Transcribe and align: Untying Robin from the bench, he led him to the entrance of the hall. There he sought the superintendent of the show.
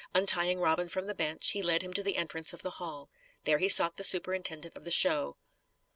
Untying 0.15 0.59
Robin 0.59 0.89
from 0.89 1.05
the 1.05 1.13
bench, 1.13 1.49
he 1.51 1.61
led 1.61 1.83
him 1.83 1.93
to 1.93 2.01
the 2.01 2.15
entrance 2.15 2.53
of 2.53 2.63
the 2.63 2.71
hall. 2.81 3.11
There 3.43 3.59
he 3.59 3.69
sought 3.69 3.97
the 3.97 4.03
superintendent 4.03 4.75
of 4.75 4.83
the 4.83 4.89
show. 4.89 5.37